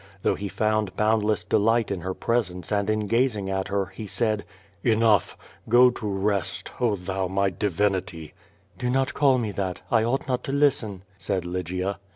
[0.23, 4.07] Though he found boimd less delight in her presence and in gazing at her, he
[4.07, 4.45] said:
[4.83, 5.37] "Enough!
[5.69, 6.71] Go to rest.
[6.79, 8.33] Oh thou, my divinity!"
[8.79, 9.81] "Do not call me that.
[9.91, 11.99] I ought not to listen,*' said Lygia.